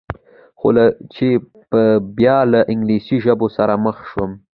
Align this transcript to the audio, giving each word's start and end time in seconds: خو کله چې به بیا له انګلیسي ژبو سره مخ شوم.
خو 0.59 0.69
کله 0.71 0.83
چې 1.13 1.27
به 1.69 1.83
بیا 2.17 2.37
له 2.51 2.59
انګلیسي 2.71 3.17
ژبو 3.25 3.47
سره 3.57 3.73
مخ 3.85 3.97
شوم. 4.11 4.31